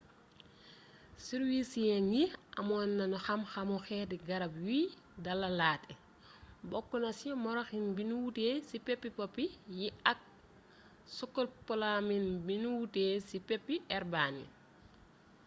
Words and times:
sirursiyeng 1.23 2.09
yi 2.15 2.23
amoon 2.59 2.89
nañu 2.97 3.17
xam 3.25 3.41
xamu 3.51 3.75
xeeti 3.85 4.15
garab 4.27 4.53
yuy 4.65 4.83
dalalaate 5.25 5.93
bokk 6.69 6.89
na 7.03 7.09
ci 7.19 7.29
moroxin 7.43 7.85
bi 7.95 8.03
nu 8.09 8.15
wutee 8.23 8.55
ci 8.67 8.77
peppi 8.85 9.09
poppy 9.17 9.45
yi 9.77 9.87
ak 10.11 10.19
skopolamin 11.15 12.25
bi 12.45 12.55
nu 12.63 12.69
wutee 12.79 13.13
ci 13.27 13.37
peppi 13.47 13.75
herbane 13.91 14.45